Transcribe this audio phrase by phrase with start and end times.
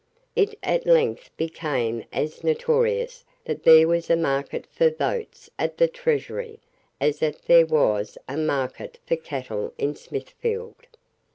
[0.35, 5.87] It at length became as notorious that there was a market for votes at the
[5.87, 6.59] Treasury
[6.99, 10.73] as that there was a market for cattle in Smithfield.